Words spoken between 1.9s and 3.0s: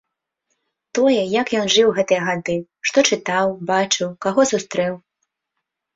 гэтыя гады, што